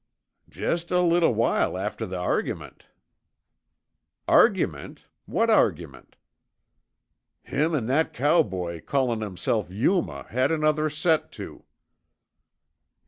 "Jest 0.49 0.89
a 0.89 1.01
little 1.01 1.35
while 1.35 1.77
after 1.77 2.07
the 2.07 2.17
argyment." 2.17 2.87
"Argument? 4.27 5.05
What 5.27 5.51
argument?" 5.51 6.15
"Him 7.43 7.75
an' 7.75 7.85
that 7.85 8.11
cowboy 8.11 8.81
callin' 8.81 9.21
himself 9.21 9.69
Yuma 9.69 10.25
had 10.29 10.51
another 10.51 10.89
set 10.89 11.31
to." 11.33 11.65